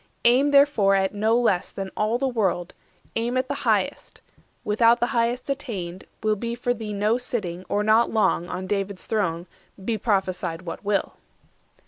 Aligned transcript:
Aim, 0.25 0.49
therefore, 0.49 0.95
at 0.95 1.13
no 1.13 1.37
less 1.39 1.69
than 1.69 1.91
all 1.95 2.17
the 2.17 2.27
world; 2.27 2.73
Aim 3.15 3.37
at 3.37 3.47
the 3.47 3.53
highest; 3.69 4.19
without 4.63 4.99
the 4.99 5.05
highest 5.13 5.47
attained, 5.47 6.05
Will 6.23 6.35
be 6.35 6.55
for 6.55 6.73
thee 6.73 6.91
no 6.91 7.19
sitting, 7.19 7.65
or 7.69 7.83
not 7.83 8.09
long, 8.09 8.49
On 8.49 8.65
David's 8.65 9.05
throne, 9.05 9.45
be 9.85 9.99
prophesied 9.99 10.63
what 10.63 10.83
will." 10.83 11.13